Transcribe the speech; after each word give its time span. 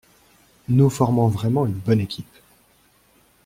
Nous 0.67 0.89
formons 0.89 1.27
vraiment 1.27 1.67
une 1.67 1.75
bonne 1.77 1.99
équipe. 1.99 2.35